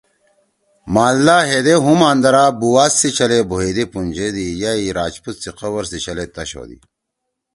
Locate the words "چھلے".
3.17-3.39, 6.05-6.25